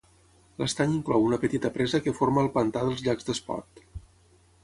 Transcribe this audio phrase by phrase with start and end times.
[0.61, 3.85] L'estany inclou una petita presa que forma el pantà dels Llacs d'Espot.